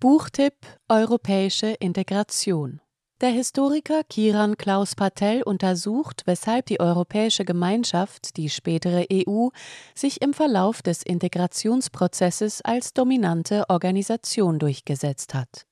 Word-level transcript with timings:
Buchtipp 0.00 0.54
Europäische 0.88 1.74
Integration 1.78 2.80
der 3.20 3.28
Historiker 3.28 4.02
Kiran 4.02 4.56
Klaus 4.56 4.94
Patel 4.94 5.42
untersucht, 5.42 6.22
weshalb 6.24 6.64
die 6.64 6.80
Europäische 6.80 7.44
Gemeinschaft, 7.44 8.38
die 8.38 8.48
spätere 8.48 9.04
EU, 9.12 9.48
sich 9.94 10.22
im 10.22 10.32
Verlauf 10.32 10.80
des 10.80 11.02
Integrationsprozesses 11.02 12.62
als 12.62 12.94
dominante 12.94 13.68
Organisation 13.68 14.58
durchgesetzt 14.58 15.34
hat. 15.34 15.66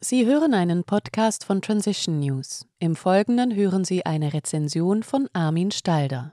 Sie 0.00 0.24
hören 0.24 0.54
einen 0.54 0.84
Podcast 0.84 1.44
von 1.44 1.60
Transition 1.60 2.20
News. 2.20 2.66
Im 2.78 2.96
Folgenden 2.96 3.54
hören 3.54 3.84
Sie 3.84 4.06
eine 4.06 4.32
Rezension 4.32 5.02
von 5.02 5.28
Armin 5.34 5.72
Stalder. 5.72 6.32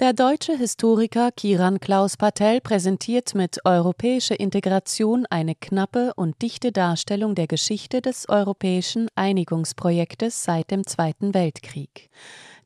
Der 0.00 0.14
deutsche 0.14 0.56
Historiker 0.56 1.30
Kiran 1.32 1.78
Klaus 1.78 2.16
Patel 2.16 2.60
präsentiert 2.62 3.34
mit 3.34 3.58
Europäische 3.66 4.34
Integration 4.34 5.26
eine 5.28 5.54
knappe 5.54 6.12
und 6.16 6.40
dichte 6.40 6.72
Darstellung 6.72 7.34
der 7.34 7.46
Geschichte 7.46 8.00
des 8.00 8.26
europäischen 8.28 9.08
Einigungsprojektes 9.14 10.44
seit 10.44 10.70
dem 10.70 10.86
Zweiten 10.86 11.34
Weltkrieg. 11.34 12.08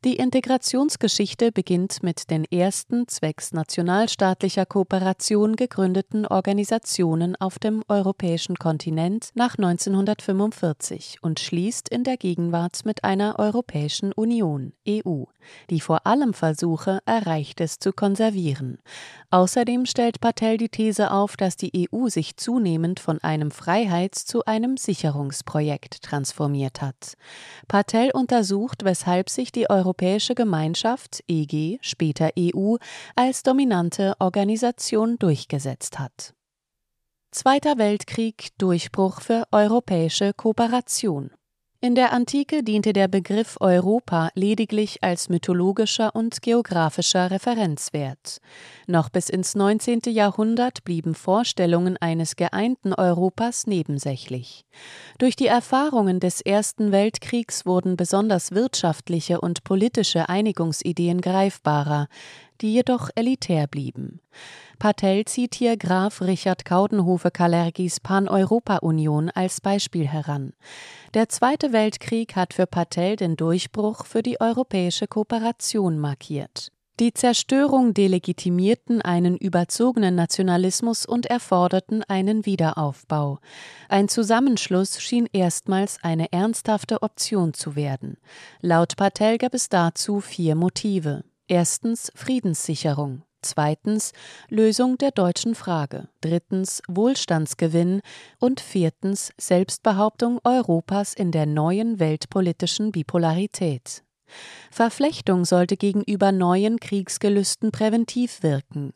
Die 0.05 0.17
Integrationsgeschichte 0.17 1.51
beginnt 1.51 2.03
mit 2.03 2.29
den 2.29 2.45
ersten 2.45 3.07
zwecks 3.07 3.51
nationalstaatlicher 3.51 4.67
Kooperation 4.67 5.55
gegründeten 5.55 6.27
Organisationen 6.27 7.35
auf 7.35 7.57
dem 7.57 7.83
europäischen 7.87 8.57
Kontinent 8.57 9.31
nach 9.33 9.57
1945 9.57 11.17
und 11.23 11.39
schließt 11.39 11.89
in 11.89 12.03
der 12.03 12.17
Gegenwart 12.17 12.85
mit 12.85 13.03
einer 13.03 13.39
Europäischen 13.39 14.13
Union 14.13 14.73
EU, 14.87 15.23
die 15.71 15.81
vor 15.81 16.05
allem 16.05 16.35
versuche, 16.35 16.99
Erreichtes 17.05 17.79
zu 17.79 17.91
konservieren. 17.91 18.77
Außerdem 19.31 19.87
stellt 19.87 20.21
Patel 20.21 20.57
die 20.57 20.69
These 20.69 21.09
auf, 21.09 21.37
dass 21.37 21.57
die 21.57 21.89
EU 21.91 22.07
sich 22.07 22.37
zunehmend 22.37 22.99
von 22.99 23.19
einem 23.23 23.49
Freiheits- 23.49 24.25
zu 24.25 24.45
einem 24.45 24.77
Sicherungsprojekt 24.77 26.03
transformiert 26.03 26.83
hat. 26.83 27.13
Patel 27.67 28.11
untersucht, 28.13 28.85
weshalb 28.85 29.29
sich 29.29 29.51
die 29.51 29.69
Euro 29.71 29.87
Europäische 29.99 30.35
Gemeinschaft 30.35 31.23
EG, 31.27 31.79
später 31.81 32.29
EU, 32.37 32.75
als 33.15 33.41
dominante 33.41 34.13
Organisation 34.19 35.17
durchgesetzt 35.17 35.97
hat. 35.97 36.35
Zweiter 37.31 37.79
Weltkrieg 37.79 38.49
Durchbruch 38.59 39.21
für 39.21 39.45
europäische 39.51 40.33
Kooperation 40.35 41.31
in 41.79 41.93
der 41.93 42.11
Antike 42.11 42.63
diente 42.63 42.91
der 42.91 43.07
Begriff 43.07 43.57
Europa 43.59 44.29
lediglich 44.33 45.03
als 45.03 45.29
mythologischer 45.29 46.15
und 46.15 46.41
geografischer 46.41 47.29
Referenzwert. 47.29 48.39
Noch 48.87 49.09
bis 49.09 49.29
ins 49.29 49.53
19. 49.53 50.01
Jahrhundert 50.07 50.83
blieben 50.83 51.13
Vorstellungen 51.13 51.95
eines 51.97 52.35
geeinten 52.35 52.93
Europas 52.93 53.67
nebensächlich. 53.67 54.65
Durch 55.19 55.35
die 55.35 55.47
Erfahrungen 55.47 56.19
des 56.19 56.41
Ersten 56.41 56.91
Weltkriegs 56.91 57.65
wurden 57.65 57.95
besonders 57.95 58.51
wirtschaftliche 58.51 59.39
und 59.39 59.63
politische 59.63 60.29
Einigungsideen 60.29 61.21
greifbarer, 61.21 62.07
die 62.61 62.73
jedoch 62.73 63.09
elitär 63.15 63.67
blieben. 63.67 64.19
Patel 64.79 65.25
zieht 65.25 65.55
hier 65.55 65.75
Graf 65.77 66.21
Richard 66.21 66.63
Kaudenhofe-Kalergis 66.65 67.99
Pan-Europa-Union 67.99 69.29
als 69.31 69.59
Beispiel 69.59 70.07
heran. 70.07 70.53
Der 71.13 71.29
Zweite 71.29 71.73
Weltkrieg 71.73 72.35
hat 72.35 72.53
für 72.53 72.67
Patel 72.67 73.15
den 73.15 73.35
Durchbruch 73.35 74.05
für 74.05 74.21
die 74.21 74.39
europäische 74.39 75.07
Kooperation 75.07 75.99
markiert. 75.99 76.71
Die 76.99 77.13
Zerstörung 77.13 77.93
delegitimierten 77.93 79.03
einen 79.03 79.37
überzogenen 79.37 80.15
Nationalismus 80.15 81.05
und 81.05 81.27
erforderten 81.27 82.03
einen 82.07 82.47
Wiederaufbau. 82.47 83.37
Ein 83.87 84.09
Zusammenschluss 84.09 84.99
schien 84.99 85.27
erstmals 85.31 85.99
eine 86.01 86.31
ernsthafte 86.31 87.03
Option 87.03 87.53
zu 87.53 87.75
werden. 87.75 88.17
Laut 88.61 88.95
Patel 88.95 89.37
gab 89.37 89.53
es 89.53 89.69
dazu 89.69 90.21
vier 90.21 90.55
Motive. 90.55 91.23
Erstens 91.47 92.11
Friedenssicherung, 92.15 93.21
zweitens 93.47 94.13
Lösung 94.49 94.97
der 94.97 95.11
deutschen 95.11 95.55
Frage, 95.55 96.09
drittens 96.21 96.81
Wohlstandsgewinn 96.87 98.01
und 98.39 98.59
viertens 98.59 99.31
Selbstbehauptung 99.37 100.39
Europas 100.43 101.13
in 101.13 101.31
der 101.31 101.45
neuen 101.45 101.99
weltpolitischen 101.99 102.91
Bipolarität. 102.91 104.03
Verflechtung 104.71 105.45
sollte 105.45 105.77
gegenüber 105.77 106.31
neuen 106.31 106.79
Kriegsgelüsten 106.79 107.71
präventiv 107.71 108.43
wirken. 108.43 108.93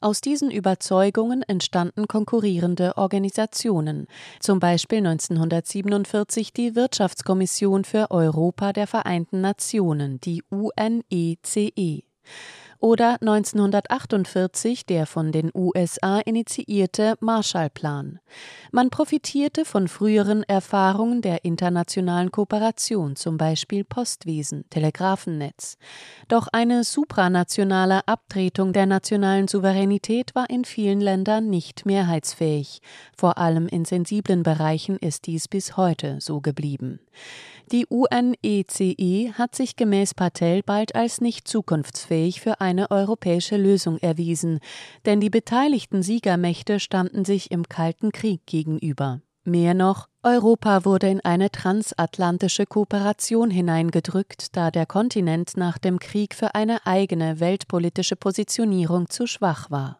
Aus 0.00 0.20
diesen 0.20 0.50
Überzeugungen 0.50 1.42
entstanden 1.42 2.08
konkurrierende 2.08 2.96
Organisationen, 2.96 4.06
zum 4.40 4.58
Beispiel 4.58 4.98
1947 4.98 6.52
die 6.52 6.74
Wirtschaftskommission 6.74 7.84
für 7.84 8.10
Europa 8.10 8.72
der 8.72 8.86
Vereinten 8.86 9.40
Nationen, 9.40 10.20
die 10.20 10.42
UNECE 10.50 12.02
oder 12.80 13.18
1948 13.20 14.86
der 14.86 15.06
von 15.06 15.32
den 15.32 15.50
USA 15.54 16.18
initiierte 16.20 17.14
Marshallplan. 17.20 18.18
Man 18.72 18.90
profitierte 18.90 19.64
von 19.64 19.88
früheren 19.88 20.42
Erfahrungen 20.44 21.22
der 21.22 21.44
internationalen 21.44 22.30
Kooperation, 22.30 23.16
zum 23.16 23.36
Beispiel 23.36 23.84
Postwesen, 23.84 24.64
Telegrafennetz. 24.70 25.76
Doch 26.28 26.48
eine 26.52 26.84
supranationale 26.84 28.06
Abtretung 28.08 28.72
der 28.72 28.86
nationalen 28.86 29.46
Souveränität 29.48 30.34
war 30.34 30.48
in 30.48 30.64
vielen 30.64 31.00
Ländern 31.00 31.50
nicht 31.50 31.86
mehrheitsfähig. 31.86 32.80
Vor 33.16 33.38
allem 33.38 33.68
in 33.68 33.84
sensiblen 33.84 34.42
Bereichen 34.42 34.96
ist 34.96 35.26
dies 35.26 35.48
bis 35.48 35.76
heute 35.76 36.18
so 36.20 36.40
geblieben. 36.40 37.00
Die 37.72 37.86
UNECE 37.86 38.94
e 38.98 39.32
hat 39.32 39.54
sich 39.54 39.76
gemäß 39.76 40.14
Patel 40.14 40.64
bald 40.64 40.96
als 40.96 41.20
nicht 41.20 41.46
zukunftsfähig 41.46 42.40
für 42.40 42.60
eine 42.70 42.90
europäische 42.90 43.56
Lösung 43.56 43.98
erwiesen, 43.98 44.60
denn 45.04 45.20
die 45.20 45.30
beteiligten 45.30 46.02
Siegermächte 46.02 46.80
standen 46.80 47.24
sich 47.24 47.50
im 47.50 47.68
Kalten 47.68 48.12
Krieg 48.12 48.46
gegenüber. 48.46 49.20
Mehr 49.44 49.74
noch, 49.74 50.08
Europa 50.22 50.84
wurde 50.84 51.08
in 51.08 51.20
eine 51.20 51.50
transatlantische 51.50 52.66
Kooperation 52.66 53.50
hineingedrückt, 53.50 54.54
da 54.56 54.70
der 54.70 54.86
Kontinent 54.86 55.56
nach 55.56 55.78
dem 55.78 55.98
Krieg 55.98 56.34
für 56.34 56.54
eine 56.54 56.86
eigene 56.86 57.40
weltpolitische 57.40 58.16
Positionierung 58.16 59.08
zu 59.08 59.26
schwach 59.26 59.70
war. 59.70 59.98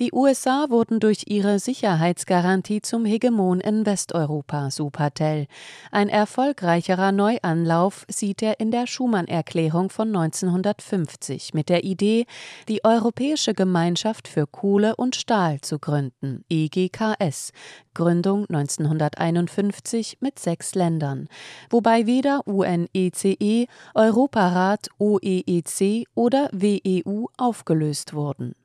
Die 0.00 0.12
USA 0.12 0.66
wurden 0.70 0.98
durch 0.98 1.26
ihre 1.28 1.60
Sicherheitsgarantie 1.60 2.82
zum 2.82 3.04
Hegemon 3.04 3.60
in 3.60 3.86
Westeuropa, 3.86 4.72
so 4.72 4.90
Patel. 4.90 5.46
Ein 5.92 6.08
erfolgreicherer 6.08 7.12
Neuanlauf 7.12 8.04
sieht 8.08 8.42
er 8.42 8.58
in 8.58 8.72
der 8.72 8.88
Schumann-Erklärung 8.88 9.90
von 9.90 10.08
1950 10.08 11.54
mit 11.54 11.68
der 11.68 11.84
Idee, 11.84 12.26
die 12.68 12.84
Europäische 12.84 13.54
Gemeinschaft 13.54 14.26
für 14.26 14.48
Kohle 14.48 14.96
und 14.96 15.14
Stahl 15.14 15.60
zu 15.60 15.78
gründen, 15.78 16.44
EGKS, 16.48 17.52
Gründung 17.94 18.46
1951 18.48 20.18
mit 20.18 20.40
sechs 20.40 20.74
Ländern, 20.74 21.28
wobei 21.70 22.06
weder 22.06 22.44
UNECE, 22.48 23.36
e, 23.38 23.66
Europarat, 23.94 24.88
OEEC 24.98 26.08
oder 26.16 26.48
WEU 26.52 27.26
aufgelöst 27.36 28.12
wurden. 28.12 28.56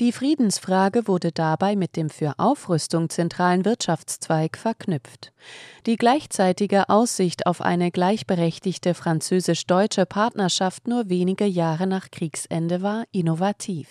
Die 0.00 0.12
Friedensfrage 0.12 1.08
wurde 1.08 1.32
dabei 1.32 1.76
mit 1.76 1.96
dem 1.96 2.10
für 2.10 2.34
Aufrüstung 2.38 3.10
zentralen 3.10 3.64
Wirtschaftszweig 3.64 4.56
verknüpft. 4.56 5.32
Die 5.86 5.96
gleichzeitige 5.96 6.88
Aussicht 6.88 7.46
auf 7.46 7.60
eine 7.60 7.90
gleichberechtigte 7.90 8.94
französisch-deutsche 8.94 10.06
Partnerschaft 10.06 10.86
nur 10.88 11.08
wenige 11.08 11.46
Jahre 11.46 11.86
nach 11.86 12.10
Kriegsende 12.10 12.82
war 12.82 13.04
innovativ. 13.12 13.88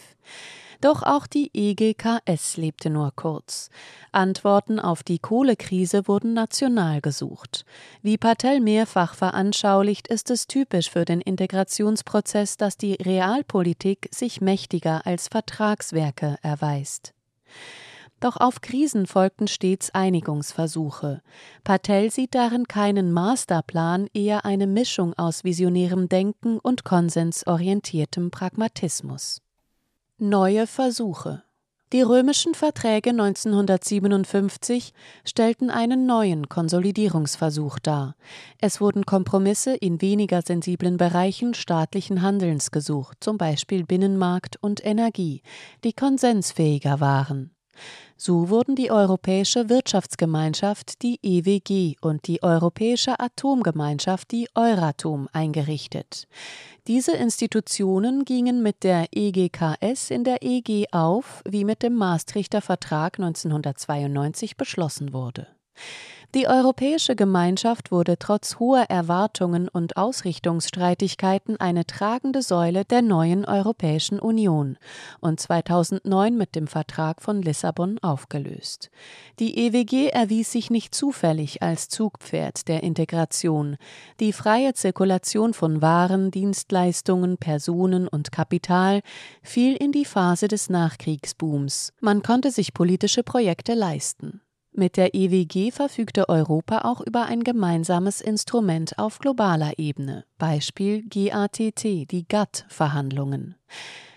Doch 0.82 1.02
auch 1.02 1.26
die 1.26 1.50
EGKS 1.54 2.58
lebte 2.58 2.90
nur 2.92 3.12
kurz. 3.16 3.70
Antworten 4.12 4.80
auf 4.80 5.02
die 5.02 5.18
Kohlekrise 5.18 6.08
wurden 6.08 6.34
national 6.34 7.02
gesucht. 7.02 7.66
Wie 8.04 8.18
Patel 8.18 8.60
mehrfach 8.60 9.16
veranschaulicht, 9.16 10.08
ist 10.08 10.30
es 10.30 10.46
typisch 10.46 10.92
für 10.92 11.06
den 11.06 11.22
Integrationsprozess, 11.22 12.58
dass 12.58 12.78
die 12.78 12.94
Realpolitik 12.94 14.08
sich 14.12 14.40
mächtiger 14.40 15.06
als 15.08 15.30
Vertragswerke 15.30 16.38
erweist. 16.44 17.14
Doch 18.20 18.38
auf 18.38 18.62
Krisen 18.62 19.06
folgten 19.06 19.48
stets 19.48 19.94
Einigungsversuche. 19.94 21.22
Patel 21.64 22.12
sieht 22.12 22.34
darin 22.34 22.68
keinen 22.68 23.12
Masterplan, 23.12 24.08
eher 24.14 24.44
eine 24.44 24.66
Mischung 24.66 25.14
aus 25.18 25.44
visionärem 25.44 26.10
Denken 26.10 26.58
und 26.58 26.84
konsensorientiertem 26.84 28.32
Pragmatismus. 28.32 29.42
Neue 30.20 30.66
Versuche 30.66 31.44
Die 31.94 32.02
römischen 32.02 32.56
Verträge 32.56 33.12
1957 33.12 34.92
stellten 35.24 35.70
einen 35.70 36.08
neuen 36.08 36.50
Konsolidierungsversuch 36.50 37.78
dar. 37.78 38.16
Es 38.60 38.82
wurden 38.82 39.06
Kompromisse 39.06 39.76
in 39.76 40.02
weniger 40.02 40.42
sensiblen 40.42 40.98
Bereichen 40.98 41.54
staatlichen 41.54 42.24
Handelns 42.24 42.72
gesucht, 42.72 43.18
zum 43.20 43.38
Beispiel 43.38 43.84
Binnenmarkt 43.86 44.58
und 44.60 44.84
Energie, 44.84 45.44
die 45.84 45.94
konsensfähiger 45.94 47.00
waren. 47.00 47.52
So 48.16 48.50
wurden 48.50 48.76
die 48.76 48.90
Europäische 48.90 49.70
Wirtschaftsgemeinschaft, 49.70 51.02
die 51.04 51.20
EWG, 51.22 51.96
und 52.02 52.28
die 52.28 52.42
Europäische 52.42 53.20
Atomgemeinschaft, 53.20 54.32
die 54.32 54.48
Euratom, 54.56 55.30
eingerichtet. 55.34 56.28
Diese 56.88 57.16
Institutionen 57.16 58.26
gingen 58.26 58.64
mit 58.64 58.84
der 58.84 59.08
EGKS 59.12 60.10
in 60.10 60.24
der 60.24 60.42
EG 60.42 60.88
auf, 60.92 61.44
wie 61.48 61.66
mit 61.66 61.84
dem 61.84 61.96
Maastrichter 61.96 62.62
Vertrag 62.62 63.20
1992 63.20 64.58
beschlossen 64.58 65.14
wurde. 65.14 65.48
Die 66.36 66.46
Europäische 66.46 67.16
Gemeinschaft 67.16 67.90
wurde 67.90 68.18
trotz 68.20 68.60
hoher 68.60 68.84
Erwartungen 68.90 69.70
und 69.70 69.96
Ausrichtungsstreitigkeiten 69.96 71.58
eine 71.58 71.86
tragende 71.86 72.42
Säule 72.42 72.84
der 72.84 73.02
neuen 73.02 73.46
Europäischen 73.46 74.20
Union 74.20 74.78
und 75.22 75.40
2009 75.40 76.36
mit 76.36 76.54
dem 76.56 76.68
Vertrag 76.68 77.22
von 77.22 77.42
Lissabon 77.42 77.98
aufgelöst. 78.00 78.90
Die 79.40 79.58
EWG 79.58 80.10
erwies 80.10 80.52
sich 80.52 80.70
nicht 80.70 80.94
zufällig 80.94 81.64
als 81.64 81.88
Zugpferd 81.88 82.68
der 82.68 82.84
Integration. 82.84 83.78
Die 84.20 84.34
freie 84.34 84.74
Zirkulation 84.74 85.54
von 85.54 85.82
Waren, 85.82 86.30
Dienstleistungen, 86.30 87.38
Personen 87.38 88.06
und 88.10 88.34
Kapital 88.34 89.00
fiel 89.44 89.78
in 89.78 89.94
die 89.94 90.06
Phase 90.06 90.50
des 90.50 90.70
Nachkriegsbooms. 90.70 91.94
Man 92.02 92.22
konnte 92.22 92.52
sich 92.52 92.74
politische 92.74 93.24
Projekte 93.24 93.76
leisten. 93.76 94.42
Mit 94.80 94.96
der 94.96 95.16
EWG 95.16 95.72
verfügte 95.72 96.30
Europa 96.30 96.82
auch 96.84 97.02
über 97.02 97.26
ein 97.26 97.44
gemeinsames 97.44 98.22
Instrument 98.22 99.00
auf 99.00 99.18
globaler 99.18 99.80
Ebene, 99.80 100.24
Beispiel 100.38 101.02
GATT, 101.02 101.84
die 101.84 102.28
GATT-Verhandlungen. 102.28 103.56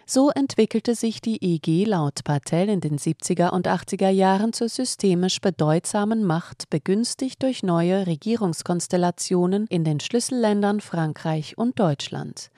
So 0.04 0.28
entwickelte 0.28 0.94
sich 0.94 1.22
die 1.22 1.42
EG 1.42 1.86
laut 1.86 2.24
Patel 2.24 2.68
in 2.68 2.82
den 2.82 2.98
70er 2.98 3.52
und 3.52 3.68
80er 3.68 4.10
Jahren 4.10 4.52
zur 4.52 4.68
systemisch 4.68 5.40
bedeutsamen 5.40 6.24
Macht, 6.24 6.68
begünstigt 6.68 7.42
durch 7.42 7.62
neue 7.62 8.06
Regierungskonstellationen 8.06 9.66
in 9.68 9.84
den 9.84 9.98
Schlüsselländern 9.98 10.82
Frankreich 10.82 11.56
und 11.56 11.80
Deutschland. 11.80 12.50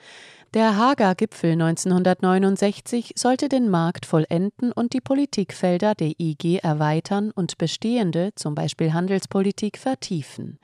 Der 0.53 0.77
Hager 0.77 1.15
Gipfel 1.15 1.53
1969 1.53 3.13
sollte 3.15 3.49
den 3.49 3.69
Markt 3.69 4.05
vollenden 4.05 4.71
und 4.71 4.93
die 4.93 5.01
Politikfelder 5.01 5.95
der 5.95 6.13
EG 6.19 6.57
erweitern 6.57 7.31
und 7.31 7.57
bestehende, 7.57 8.33
zum 8.35 8.53
Beispiel 8.53 8.93
Handelspolitik, 8.93 9.79
vertiefen. 9.79 10.59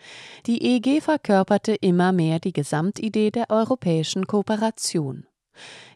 Die 0.45 0.63
EG 0.63 1.01
verkörperte 1.01 1.73
immer 1.73 2.11
mehr 2.11 2.39
die 2.39 2.53
Gesamtidee 2.53 3.31
der 3.31 3.49
europäischen 3.49 4.27
Kooperation. 4.27 5.25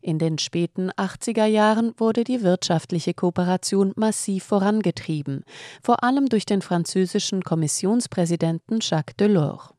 In 0.01 0.17
den 0.17 0.39
späten 0.39 0.89
80er 0.89 1.45
Jahren 1.45 1.93
wurde 1.97 2.23
die 2.23 2.41
wirtschaftliche 2.41 3.13
Kooperation 3.13 3.93
massiv 3.95 4.45
vorangetrieben, 4.45 5.43
vor 5.83 6.03
allem 6.03 6.29
durch 6.29 6.47
den 6.47 6.63
französischen 6.63 7.43
Kommissionspräsidenten 7.43 8.79
Jacques 8.81 9.17
Delors. 9.17 9.69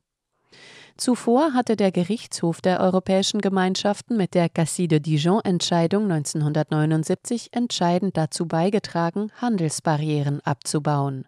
Zuvor 0.97 1.55
hatte 1.55 1.75
der 1.75 1.91
Gerichtshof 1.91 2.61
der 2.61 2.79
Europäischen 2.79 3.41
Gemeinschaften 3.41 4.17
mit 4.17 4.33
der 4.35 4.49
Cassis 4.49 4.87
de 4.87 5.01
Dijon-Entscheidung 5.01 6.05
1979 6.05 7.49
entscheidend 7.51 8.17
dazu 8.17 8.47
beigetragen, 8.47 9.33
Handelsbarrieren 9.41 10.41
abzubauen. 10.43 11.27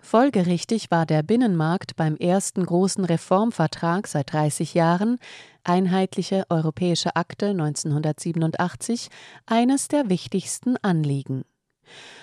Folgerichtig 0.00 0.90
war 0.90 1.06
der 1.06 1.22
Binnenmarkt 1.22 1.96
beim 1.96 2.16
ersten 2.16 2.66
großen 2.66 3.06
Reformvertrag 3.06 4.06
seit 4.06 4.34
30 4.34 4.74
Jahren 4.74 5.18
Einheitliche 5.64 6.44
Europäische 6.50 7.16
Akte 7.16 7.46
1987 7.46 9.08
eines 9.46 9.88
der 9.88 10.10
wichtigsten 10.10 10.76
Anliegen. 10.82 11.44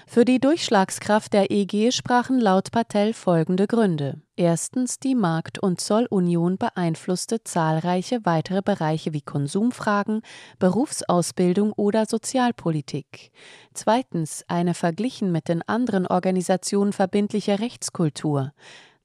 Für 0.06 0.25
die 0.25 0.39
Durchschlagskraft 0.39 1.33
der 1.33 1.50
EG 1.50 1.92
sprachen 1.92 2.39
laut 2.39 2.71
Patel 2.71 3.13
folgende 3.13 3.68
Gründe. 3.68 4.21
Erstens 4.36 5.00
die 5.00 5.15
Markt- 5.15 5.60
und 5.60 5.80
Zollunion 5.80 6.57
beeinflusste 6.57 7.44
zahlreiche 7.44 8.25
weitere 8.25 8.62
Bereiche 8.62 9.13
wie 9.13 9.21
Konsumfragen, 9.21 10.21
Berufsausbildung 10.60 11.71
oder 11.74 12.06
Sozialpolitik. 12.06 13.31
Zweitens 13.74 14.44
eine 14.48 14.74
verglichen 14.74 15.31
mit 15.31 15.48
den 15.48 15.62
anderen 15.62 16.07
Organisationen 16.07 16.94
verbindliche 16.94 17.59
Rechtskultur. 17.59 18.54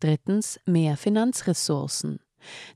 Drittens 0.01 0.61
mehr 0.67 0.97
Finanzressourcen. 0.97 2.21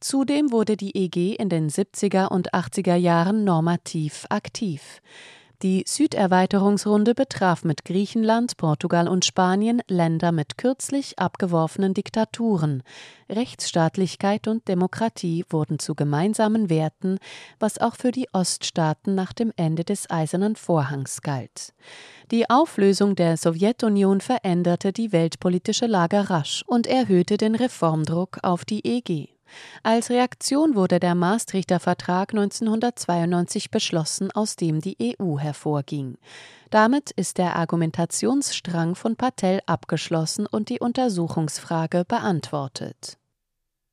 Zudem 0.01 0.53
wurde 0.53 0.77
die 0.77 0.97
EG 0.97 1.35
in 1.35 1.49
den 1.49 1.69
70er 1.69 2.29
und 2.29 2.53
80er 2.53 2.97
Jahren 2.97 3.45
normativ 3.45 4.27
aktiv. 4.29 5.01
Die 5.63 5.85
Süderweiterungsrunde 5.87 7.15
betraf 7.15 7.63
mit 7.63 7.85
Griechenland, 7.85 8.57
Portugal 8.57 9.07
und 9.07 9.25
Spanien 9.25 9.81
Länder 9.87 10.33
mit 10.33 10.59
kürzlich 10.59 11.21
abgeworfenen 11.21 11.95
Diktaturen. 11.95 12.83
Rechtsstaatlichkeit 13.31 14.49
und 14.49 14.67
Demokratie 14.67 15.45
wurden 15.51 15.79
zu 15.79 15.95
gemeinsamen 15.95 16.69
Werten, 16.69 17.19
was 17.61 17.79
auch 17.79 17.95
für 17.95 18.11
die 18.11 18.27
Oststaaten 18.33 19.15
nach 19.15 19.33
dem 19.33 19.53
Ende 19.55 19.85
des 19.85 20.11
Eisernen 20.11 20.57
Vorhangs 20.57 21.23
galt. 21.23 21.75
Die 22.33 22.51
Auflösung 22.51 23.15
der 23.15 23.37
Sowjetunion 23.37 24.21
veränderte 24.21 24.93
die 24.93 25.13
weltpolitische 25.13 25.87
Lage 25.87 26.29
rasch 26.29 26.65
und 26.67 26.89
erhöhte 26.89 27.37
den 27.37 27.55
Reformdruck 27.55 28.39
auf 28.43 28.65
die 28.65 28.85
EG. 28.85 29.29
Als 29.83 30.11
Reaktion 30.11 30.75
wurde 30.75 31.01
der 31.01 31.15
Maastrichter 31.15 31.81
Vertrag 31.81 32.33
1992 32.33 33.71
beschlossen, 33.71 34.31
aus 34.31 34.57
dem 34.57 34.81
die 34.81 35.17
EU 35.21 35.39
hervorging. 35.39 36.19
Damit 36.71 37.11
ist 37.11 37.39
der 37.39 37.57
Argumentationsstrang 37.57 38.95
von 38.95 39.17
Patel 39.17 39.61
abgeschlossen 39.67 40.47
und 40.47 40.69
die 40.69 40.81
Untersuchungsfrage 40.81 42.05
beantwortet. 42.07 43.19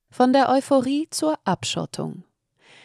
Von 0.09 0.33
der 0.33 0.50
Euphorie 0.50 1.07
zur 1.11 1.38
Abschottung. 1.44 2.23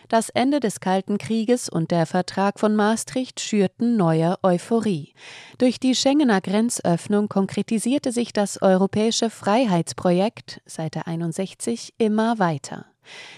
Das 0.09 0.29
Ende 0.29 0.61
des 0.61 0.81
Kalten 0.81 1.17
Krieges 1.19 1.69
und 1.69 1.91
der 1.91 2.07
Vertrag 2.07 2.61
von 2.61 2.77
Maastricht 2.77 3.41
schürten 3.41 3.97
neue 3.97 4.37
Euphorie. 4.43 5.15
Durch 5.59 5.81
die 5.81 5.95
Schengener 5.95 6.41
Grenzöffnung 6.41 7.29
konkretisierte 7.29 8.13
sich 8.13 8.33
das 8.33 8.61
europäische 8.61 9.31
Freiheitsprojekt 9.31 10.61
Seite 10.67 11.07
61 11.07 11.95
immer 11.97 12.39
weiter. 12.39 12.87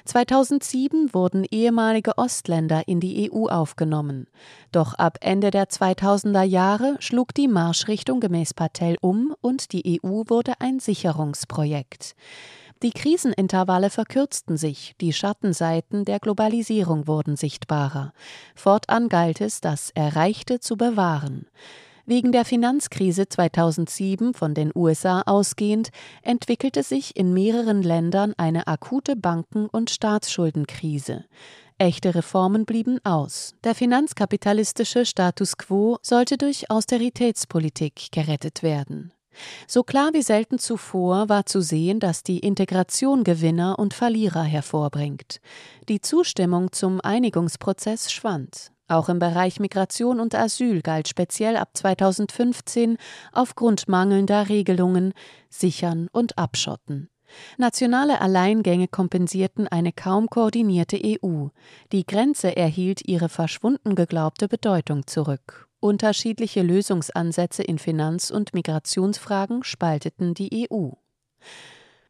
2007 0.05 1.13
wurden 1.13 1.45
ehemalige 1.51 2.19
Ostländer 2.19 2.87
in 2.87 3.01
die 3.01 3.31
EU 3.31 3.47
aufgenommen. 3.47 4.29
Doch 4.73 4.95
ab 4.95 5.19
Ende 5.21 5.51
der 5.51 5.69
2000er 5.69 6.43
Jahre 6.43 6.97
schlug 7.01 7.35
die 7.35 7.49
Marschrichtung 7.49 8.21
gemäß 8.21 8.55
Patel 8.55 8.97
um 9.01 9.35
und 9.41 9.73
die 9.73 10.01
EU 10.01 10.23
wurde 10.29 10.55
ein 10.61 10.79
Sicherungsprojekt. 10.79 12.15
Die 12.87 12.93
Krisenintervalle 12.93 13.91
verkürzten 13.91 14.57
sich, 14.57 14.95
die 15.01 15.13
Schattenseiten 15.13 16.05
der 16.05 16.21
Globalisierung 16.21 17.09
wurden 17.09 17.35
sichtbarer. 17.35 18.13
Fortan 18.55 19.09
galt 19.09 19.41
es, 19.41 19.61
das 19.61 19.91
Erreichte 19.97 20.61
zu 20.61 20.77
bewahren. 20.77 21.49
Wegen 22.05 22.31
der 22.31 22.45
Finanzkrise 22.45 23.29
2007 23.29 24.35
von 24.35 24.55
den 24.55 24.71
USA 24.73 25.23
ausgehend 25.23 25.89
entwickelte 26.23 26.85
sich 26.85 27.17
in 27.17 27.35
mehreren 27.35 27.83
Ländern 27.83 28.35
eine 28.37 28.69
akute 28.69 29.17
Banken- 29.17 29.69
und 29.69 29.91
Staatsschuldenkrise. 29.91 31.25
Echte 31.79 32.15
Reformen 32.15 32.67
blieben 32.67 33.01
aus. 33.03 33.57
Der 33.65 33.75
finanzkapitalistische 33.75 35.07
Status 35.07 35.57
quo 35.57 35.99
sollte 36.03 36.39
durch 36.39 36.71
Austeritätspolitik 36.71 38.13
gerettet 38.13 38.63
werden. 38.63 39.13
So 39.67 39.83
klar 39.83 40.11
wie 40.13 40.23
selten 40.23 40.59
zuvor 40.59 41.29
war 41.29 41.47
zu 41.47 41.61
sehen, 41.61 42.01
dass 42.01 42.23
die 42.23 42.39
Integration 42.39 43.25
Gewinner 43.25 43.79
und 43.79 43.95
Verlierer 43.95 44.43
hervorbringt. 44.43 45.41
Die 45.89 46.01
Zustimmung 46.01 46.73
zum 46.73 47.01
Einigungsprozess 47.01 48.13
schwand. 48.13 48.73
Auch 48.89 49.09
im 49.09 49.19
Bereich 49.19 49.59
Migration 49.59 50.21
und 50.21 50.35
Asyl 50.35 50.81
galt 50.81 51.09
speziell 51.09 51.57
ab 51.57 51.71
2015 51.75 52.99
aufgrund 53.33 53.89
mangelnder 53.89 54.49
Regelungen 54.49 55.13
Sichern 55.49 56.09
und 56.13 56.39
Abschotten. 56.39 57.09
Nationale 57.59 58.21
Alleingänge 58.21 58.87
kompensierten 58.87 59.67
eine 59.67 59.93
kaum 59.93 60.29
koordinierte 60.29 61.01
EU. 61.05 61.49
Die 61.91 62.07
Grenze 62.07 62.57
erhielt 62.57 63.07
ihre 63.07 63.29
verschwunden 63.29 63.97
geglaubte 63.97 64.47
Bedeutung 64.47 65.07
zurück. 65.07 65.66
Unterschiedliche 65.81 66.63
Lösungsansätze 66.63 67.63
in 67.63 67.79
Finanz- 67.79 68.31
und 68.31 68.55
Migrationsfragen 68.55 69.63
spalteten 69.63 70.35
die 70.35 70.69
EU. 70.71 70.91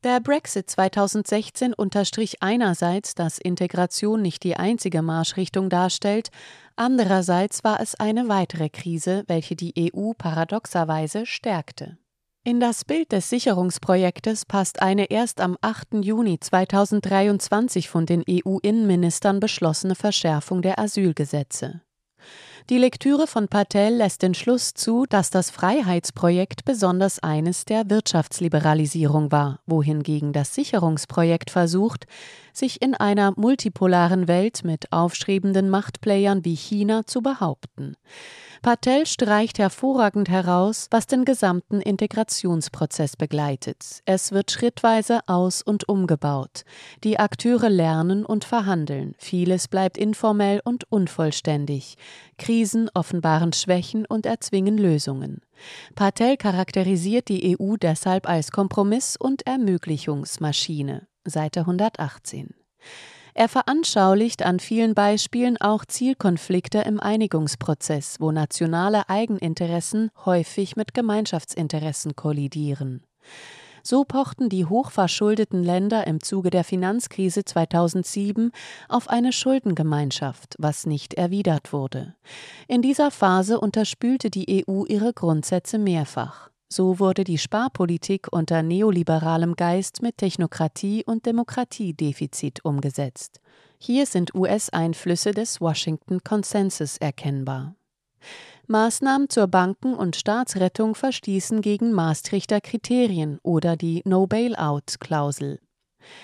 Der 0.04 0.20
Brexit 0.20 0.70
2016 0.70 1.74
unterstrich 1.74 2.40
einerseits, 2.40 3.16
dass 3.16 3.38
Integration 3.38 4.22
nicht 4.22 4.44
die 4.44 4.56
einzige 4.56 5.02
Marschrichtung 5.02 5.68
darstellt, 5.68 6.28
andererseits 6.76 7.64
war 7.64 7.80
es 7.80 7.96
eine 7.96 8.28
weitere 8.28 8.68
Krise, 8.68 9.24
welche 9.26 9.56
die 9.56 9.92
EU 9.92 10.12
paradoxerweise 10.16 11.26
stärkte. 11.26 11.98
In 12.44 12.60
das 12.60 12.84
Bild 12.84 13.10
des 13.10 13.28
Sicherungsprojektes 13.30 14.44
passt 14.44 14.80
eine 14.80 15.10
erst 15.10 15.40
am 15.40 15.56
8. 15.60 16.04
Juni 16.04 16.38
2023 16.38 17.88
von 17.88 18.06
den 18.06 18.22
EU-Innenministern 18.30 19.40
beschlossene 19.40 19.96
Verschärfung 19.96 20.62
der 20.62 20.78
Asylgesetze. 20.78 21.80
Die 22.68 22.78
Lektüre 22.78 23.28
von 23.28 23.46
Patel 23.46 23.94
lässt 23.94 24.22
den 24.22 24.34
Schluss 24.34 24.74
zu, 24.74 25.06
dass 25.08 25.30
das 25.30 25.50
Freiheitsprojekt 25.50 26.64
besonders 26.64 27.20
eines 27.20 27.64
der 27.64 27.88
Wirtschaftsliberalisierung 27.88 29.30
war, 29.30 29.60
wohingegen 29.66 30.32
das 30.32 30.52
Sicherungsprojekt 30.52 31.50
versucht, 31.50 32.08
sich 32.52 32.82
in 32.82 32.94
einer 32.94 33.32
multipolaren 33.36 34.26
Welt 34.26 34.64
mit 34.64 34.90
aufstrebenden 34.90 35.70
Machtplayern 35.70 36.44
wie 36.44 36.56
China 36.56 37.06
zu 37.06 37.22
behaupten. 37.22 37.96
Patel 38.62 39.06
streicht 39.06 39.60
hervorragend 39.60 40.28
heraus, 40.28 40.88
was 40.90 41.06
den 41.06 41.24
gesamten 41.24 41.80
Integrationsprozess 41.80 43.16
begleitet. 43.16 44.00
Es 44.06 44.32
wird 44.32 44.50
schrittweise 44.50 45.20
aus- 45.26 45.62
und 45.62 45.88
umgebaut. 45.88 46.64
Die 47.04 47.18
Akteure 47.18 47.68
lernen 47.68 48.24
und 48.24 48.44
verhandeln. 48.44 49.14
Vieles 49.18 49.68
bleibt 49.68 49.96
informell 49.98 50.60
und 50.64 50.90
unvollständig. 50.90 51.96
Krisen 52.56 52.88
offenbaren 52.94 53.52
Schwächen 53.52 54.06
und 54.06 54.24
erzwingen 54.24 54.78
Lösungen. 54.78 55.42
Patel 55.94 56.38
charakterisiert 56.38 57.28
die 57.28 57.54
EU 57.60 57.76
deshalb 57.76 58.26
als 58.26 58.50
Kompromiss- 58.50 59.18
und 59.18 59.46
Ermöglichungsmaschine. 59.46 61.06
Seite 61.26 61.60
118. 61.60 62.54
Er 63.34 63.50
veranschaulicht 63.50 64.42
an 64.42 64.58
vielen 64.58 64.94
Beispielen 64.94 65.58
auch 65.58 65.84
Zielkonflikte 65.84 66.78
im 66.78 66.98
Einigungsprozess, 66.98 68.20
wo 68.20 68.32
nationale 68.32 69.10
Eigeninteressen 69.10 70.10
häufig 70.24 70.76
mit 70.76 70.94
Gemeinschaftsinteressen 70.94 72.16
kollidieren. 72.16 73.02
So 73.88 74.02
pochten 74.02 74.48
die 74.48 74.64
hochverschuldeten 74.64 75.62
Länder 75.62 76.08
im 76.08 76.20
Zuge 76.20 76.50
der 76.50 76.64
Finanzkrise 76.64 77.44
2007 77.44 78.50
auf 78.88 79.08
eine 79.08 79.32
Schuldengemeinschaft, 79.32 80.56
was 80.58 80.86
nicht 80.86 81.14
erwidert 81.14 81.72
wurde. 81.72 82.16
In 82.66 82.82
dieser 82.82 83.12
Phase 83.12 83.60
unterspülte 83.60 84.28
die 84.28 84.66
EU 84.68 84.86
ihre 84.86 85.12
Grundsätze 85.12 85.78
mehrfach. 85.78 86.50
So 86.68 86.98
wurde 86.98 87.22
die 87.22 87.38
Sparpolitik 87.38 88.26
unter 88.32 88.64
neoliberalem 88.64 89.54
Geist 89.54 90.02
mit 90.02 90.18
Technokratie 90.18 91.04
und 91.06 91.24
Demokratiedefizit 91.24 92.64
umgesetzt. 92.64 93.40
Hier 93.78 94.06
sind 94.06 94.34
US-Einflüsse 94.34 95.30
des 95.30 95.60
Washington 95.60 96.24
Konsensus 96.24 96.96
erkennbar. 96.96 97.76
Maßnahmen 98.68 99.28
zur 99.28 99.46
Banken- 99.46 99.94
und 99.94 100.16
Staatsrettung 100.16 100.94
verstießen 100.94 101.60
gegen 101.60 101.92
Maastrichter 101.92 102.60
Kriterien 102.60 103.38
oder 103.42 103.76
die 103.76 104.02
No-Bailout-Klausel. 104.04 105.60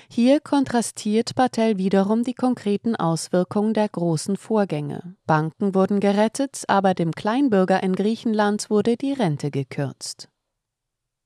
Hier 0.09 0.41
kontrastiert 0.41 1.35
Patel 1.35 1.79
wiederum 1.79 2.25
die 2.25 2.35
konkreten 2.35 2.97
Auswirkungen 2.97 3.75
der 3.75 3.89
großen 3.89 4.37
Vorgänge. 4.37 5.17
Banken 5.27 5.75
wurden 5.75 6.01
gerettet, 6.01 6.65
aber 6.69 6.95
dem 6.95 7.13
Kleinbürger 7.13 7.83
in 7.83 7.95
Griechenland 7.95 8.71
wurde 8.71 8.97
die 8.97 9.13
Rente 9.13 9.51
gekürzt. 9.51 10.29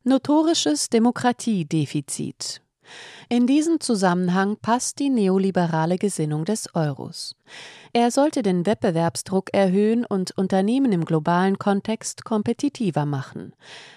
Notorisches 0.05 0.89
Demokratiedefizit. 0.89 2.63
In 3.29 3.47
diesem 3.47 3.81
Zusammenhang 3.81 4.57
passt 4.61 4.99
die 4.99 5.11
neoliberale 5.11 5.99
Gesinnung 5.99 6.45
des 6.45 6.75
Euros. 6.75 7.35
Er 7.93 8.11
sollte 8.11 8.43
den 8.43 8.67
Wettbewerbsdruck 8.67 9.55
erhöhen 9.55 10.05
und 10.05 10.37
Unternehmen 10.37 10.93
im 10.93 11.05
globalen 11.05 11.59
Kontext 11.59 12.25
kompetitiver 12.25 13.07
machen. 13.07 13.55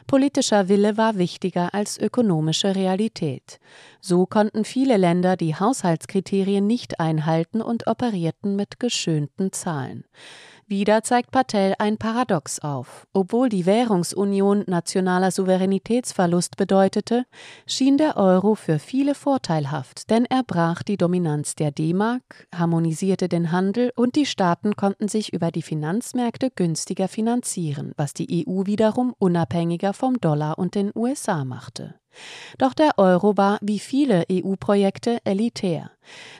Politischer 0.07 0.69
Wille 0.69 0.97
war 0.97 1.17
wichtiger 1.17 1.73
als 1.73 1.97
ökonomische 1.97 2.75
Realität. 2.75 3.59
So 3.99 4.25
konnten 4.25 4.65
viele 4.65 4.97
Länder 4.97 5.35
die 5.35 5.55
Haushaltskriterien 5.55 6.65
nicht 6.65 6.99
einhalten 6.99 7.61
und 7.61 7.87
operierten 7.87 8.55
mit 8.55 8.79
geschönten 8.79 9.51
Zahlen. 9.51 10.05
Wieder 10.69 11.01
zeigt 11.01 11.31
Patel 11.31 11.73
ein 11.79 11.97
Paradox 11.97 12.59
auf. 12.59 13.07
Obwohl 13.11 13.49
die 13.49 13.65
Währungsunion 13.65 14.65
nationaler 14.67 15.31
Souveränitätsverlust 15.31 16.57
bedeutete, 16.57 17.25
schien 17.65 17.97
der 17.97 18.17
Euro 18.17 18.53
für 18.53 18.77
viele 18.77 19.15
vorteilhaft, 19.15 20.11
denn 20.11 20.25
er 20.25 20.43
brach 20.43 20.83
die 20.83 20.97
Dominanz 20.97 21.55
der 21.55 21.71
D-Mark, 21.71 22.47
harmonisierte 22.53 23.27
den 23.27 23.51
Handel 23.51 23.91
und 23.95 24.15
die 24.15 24.27
Staaten 24.27 24.75
konnten 24.75 25.07
sich 25.07 25.33
über 25.33 25.49
die 25.49 25.63
Finanzmärkte 25.63 26.51
günstiger 26.51 27.07
finanzieren, 27.07 27.93
was 27.97 28.13
die 28.13 28.45
EU 28.47 28.67
wiederum 28.67 29.15
unabhängiger 29.17 29.93
vom 29.93 30.21
Dollar 30.21 30.59
und 30.59 30.75
den 30.75 30.91
USA 30.93 31.45
machte. 31.45 31.95
Doch 32.57 32.73
der 32.73 32.97
Euro 32.97 33.37
war, 33.37 33.59
wie 33.61 33.79
viele 33.79 34.25
EU-Projekte, 34.31 35.19
elitär. 35.23 35.91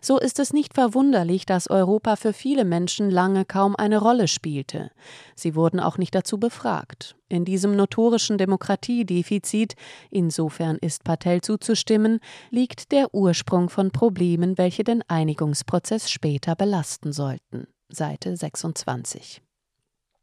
So 0.02 0.20
ist 0.20 0.40
es 0.40 0.54
nicht 0.54 0.74
verwunderlich, 0.74 1.46
dass 1.46 1.70
Europa 1.70 2.16
für 2.16 2.34
viele 2.34 2.66
Menschen 2.66 3.10
lange 3.10 3.46
kaum 3.46 3.76
eine 3.76 4.00
Rolle 4.00 4.28
spielte. 4.28 4.92
Sie 5.36 5.56
wurden 5.56 5.80
auch 5.80 5.98
nicht 5.98 6.16
dazu 6.16 6.40
befragt. 6.40 7.16
In 7.28 7.46
diesem 7.46 7.76
notorischen 7.76 8.38
Demokratiedefizit, 8.38 9.76
insofern 10.10 10.78
ist 10.78 11.04
Patel 11.04 11.42
zuzustimmen, 11.42 12.20
liegt 12.50 12.92
der 12.92 13.14
Ursprung 13.14 13.70
von 13.70 13.92
Problemen, 13.92 14.58
welche 14.58 14.84
den 14.84 15.04
Einigungsprozess 15.08 16.10
später 16.10 16.56
belasten 16.56 17.14
sollten. 17.14 17.68
Seite 17.90 18.36
26. 18.36 19.42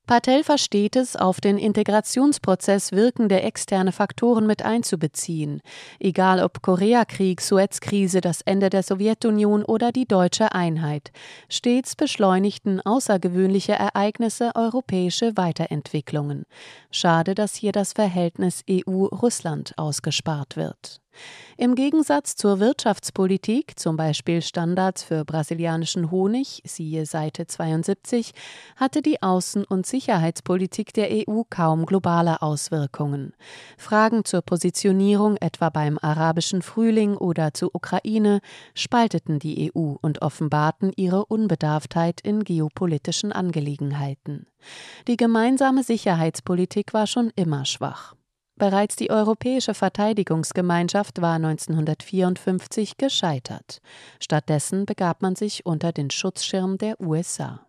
Patel 0.07 0.45
versteht 0.45 0.95
es, 0.95 1.17
auf 1.17 1.41
den 1.41 1.59
Integrationsprozess 1.59 2.93
wirkende 2.93 3.43
externe 3.43 3.91
Faktoren 3.91 4.47
mit 4.47 4.63
einzubeziehen, 4.63 5.63
egal 5.99 6.41
ob 6.45 6.63
Koreakrieg, 6.63 7.41
Suezkrise, 7.41 8.21
das 8.21 8.41
Ende 8.43 8.71
der 8.71 8.85
Sowjetunion 8.85 9.65
oder 9.65 9.91
die 9.91 10.07
deutsche 10.07 10.53
Einheit. 10.53 11.11
Stets 11.49 11.97
beschleunigten 11.97 12.81
außergewöhnliche 12.81 13.73
Ereignisse 13.73 14.53
europäische 14.55 15.37
Weiterentwicklungen. 15.37 16.45
Schade, 16.93 17.35
dass 17.35 17.57
hier 17.57 17.73
das 17.73 17.93
Verhältnis 17.93 18.63
EU-Russland 18.71 19.73
ausgespart 19.77 20.57
wird. 20.57 21.01
Im 21.57 21.75
Gegensatz 21.75 22.37
zur 22.37 22.61
Wirtschaftspolitik, 22.61 23.79
zum 23.79 23.97
Beispiel 23.97 24.43
Standards 24.43 25.03
für 25.03 25.25
brasilianischen 25.25 26.11
Honig, 26.11 26.63
siehe 26.65 27.07
Seite 27.07 27.47
72, 27.47 28.33
hatte 28.77 29.03
die 29.03 29.23
Außen- 29.23 29.65
und 29.65 29.87
Sicherheitspolitik 29.87 30.93
der 30.93 31.09
EU 31.11 31.43
kaum 31.49 31.87
globale 31.87 32.43
Auswirkungen. 32.43 33.33
Fragen 33.79 34.25
zur 34.25 34.43
Positionierung 34.43 35.37
etwa 35.39 35.71
beim 35.71 35.99
arabischen 36.01 36.63
Frühling 36.63 37.17
oder 37.17 37.55
zur 37.55 37.75
Ukraine 37.75 38.41
spalteten 38.75 39.39
die 39.39 39.73
EU 39.75 39.95
und 40.01 40.23
offenbarten 40.23 40.93
ihre 40.97 41.25
Unbedarftheit 41.27 42.21
in 42.21 42.45
geopolitischen 42.45 43.33
Angelegenheiten. 43.33 44.47
Die 45.09 45.17
gemeinsame 45.17 45.83
Sicherheitspolitik 45.83 46.93
war 46.93 47.07
schon 47.07 47.31
immer 47.37 47.65
schwach. 47.65 48.15
Bereits 48.59 48.97
die 48.97 49.11
Europäische 49.11 49.75
Verteidigungsgemeinschaft 49.75 51.21
war 51.21 51.35
1954 51.35 52.97
gescheitert. 52.97 53.83
Stattdessen 54.19 54.87
begab 54.87 55.21
man 55.21 55.37
sich 55.37 55.67
unter 55.67 55.93
den 55.93 56.11
Schutzschirm 56.11 56.79
der 56.79 56.99
USA. 57.01 57.67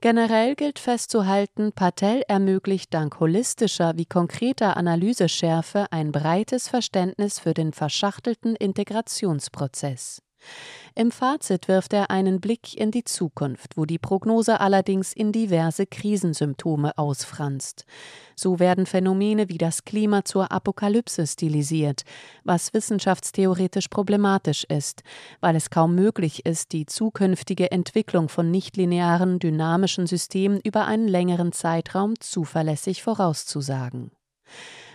Generell 0.00 0.54
gilt 0.54 0.78
festzuhalten, 0.78 1.72
Patel 1.72 2.22
ermöglicht 2.26 2.92
dank 2.92 3.20
holistischer 3.20 3.96
wie 3.96 4.06
konkreter 4.06 4.76
Analyseschärfe 4.76 5.86
ein 5.90 6.12
breites 6.12 6.68
Verständnis 6.68 7.38
für 7.38 7.54
den 7.54 7.72
verschachtelten 7.72 8.56
Integrationsprozess. 8.56 10.22
Im 10.98 11.10
Fazit 11.10 11.68
wirft 11.68 11.92
er 11.92 12.10
einen 12.10 12.40
Blick 12.40 12.74
in 12.74 12.90
die 12.90 13.04
Zukunft, 13.04 13.76
wo 13.76 13.84
die 13.84 13.98
Prognose 13.98 14.60
allerdings 14.60 15.12
in 15.12 15.30
diverse 15.30 15.86
Krisensymptome 15.86 16.96
ausfranst. 16.96 17.84
So 18.34 18.58
werden 18.58 18.86
Phänomene 18.86 19.50
wie 19.50 19.58
das 19.58 19.84
Klima 19.84 20.24
zur 20.24 20.50
Apokalypse 20.50 21.26
stilisiert, 21.26 22.04
was 22.44 22.72
wissenschaftstheoretisch 22.72 23.88
problematisch 23.88 24.64
ist, 24.64 25.02
weil 25.40 25.54
es 25.54 25.68
kaum 25.68 25.94
möglich 25.94 26.46
ist, 26.46 26.72
die 26.72 26.86
zukünftige 26.86 27.70
Entwicklung 27.70 28.30
von 28.30 28.50
nichtlinearen 28.50 29.38
dynamischen 29.38 30.06
Systemen 30.06 30.60
über 30.62 30.86
einen 30.86 31.08
längeren 31.08 31.52
Zeitraum 31.52 32.14
zuverlässig 32.20 33.02
vorauszusagen. 33.02 34.12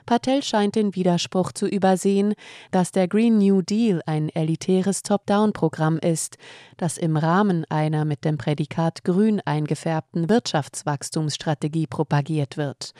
Patel 0.05 0.43
scheint 0.43 0.75
den 0.75 0.95
Widerspruch 0.95 1.51
zu 1.51 1.67
übersehen, 1.67 2.33
dass 2.71 2.91
der 2.91 3.07
Green 3.07 3.37
New 3.37 3.61
Deal 3.61 4.01
ein 4.05 4.29
elitäres 4.29 5.03
Top-Down-Programm 5.03 5.97
ist, 5.99 6.37
das 6.77 6.97
im 6.97 7.17
Rahmen 7.17 7.65
einer 7.69 8.05
mit 8.05 8.25
dem 8.25 8.37
Prädikat 8.37 9.03
Grün 9.03 9.41
eingefärbten 9.45 10.29
Wirtschaftswachstumsstrategie 10.29 11.87
propagiert 11.87 12.57
wird. 12.57 12.91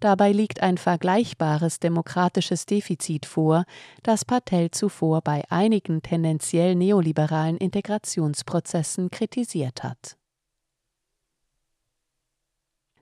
Dabei 0.00 0.32
liegt 0.32 0.62
ein 0.62 0.78
vergleichbares 0.78 1.80
demokratisches 1.80 2.66
Defizit 2.66 3.26
vor, 3.26 3.64
das 4.02 4.24
Patel 4.24 4.70
zuvor 4.70 5.22
bei 5.22 5.44
einigen 5.50 6.02
tendenziell 6.02 6.74
neoliberalen 6.74 7.56
Integrationsprozessen 7.56 9.10
kritisiert 9.10 9.82
hat. 9.82 10.17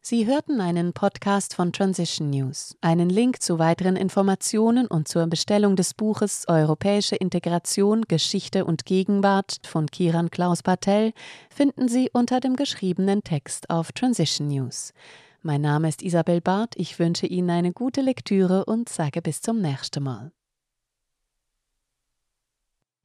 Sie 0.08 0.24
hörten 0.24 0.60
einen 0.60 0.92
Podcast 0.92 1.52
von 1.56 1.72
Transition 1.72 2.30
News. 2.30 2.76
Einen 2.80 3.10
Link 3.10 3.42
zu 3.42 3.58
weiteren 3.58 3.96
Informationen 3.96 4.86
und 4.86 5.08
zur 5.08 5.26
Bestellung 5.26 5.74
des 5.74 5.94
Buches 5.94 6.44
Europäische 6.46 7.16
Integration, 7.16 8.02
Geschichte 8.02 8.64
und 8.66 8.84
Gegenwart 8.84 9.56
von 9.66 9.86
Kiran 9.86 10.30
Klaus 10.30 10.62
Patel 10.62 11.12
finden 11.50 11.88
Sie 11.88 12.08
unter 12.12 12.38
dem 12.38 12.54
geschriebenen 12.54 13.24
Text 13.24 13.68
auf 13.68 13.90
Transition 13.90 14.46
News. 14.46 14.92
Mein 15.42 15.62
Name 15.62 15.88
ist 15.88 16.02
Isabel 16.02 16.40
Barth, 16.40 16.74
ich 16.76 17.00
wünsche 17.00 17.26
Ihnen 17.26 17.50
eine 17.50 17.72
gute 17.72 18.00
Lektüre 18.00 18.64
und 18.64 18.88
sage 18.88 19.20
bis 19.20 19.40
zum 19.40 19.60
nächsten 19.60 20.04
Mal. 20.04 20.30